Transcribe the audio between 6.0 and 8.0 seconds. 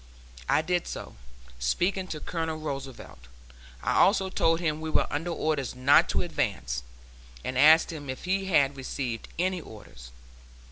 to advance, and asked